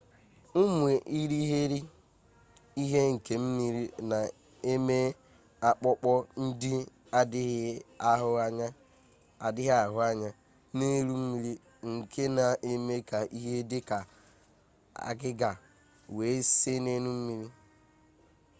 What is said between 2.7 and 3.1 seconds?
ihe